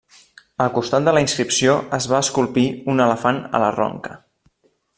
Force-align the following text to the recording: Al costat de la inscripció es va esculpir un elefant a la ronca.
Al 0.63 0.69
costat 0.77 1.05
de 1.09 1.13
la 1.17 1.21
inscripció 1.25 1.75
es 1.99 2.07
va 2.13 2.21
esculpir 2.27 2.65
un 2.95 3.05
elefant 3.05 3.43
a 3.59 3.63
la 3.65 3.69
ronca. 3.77 4.19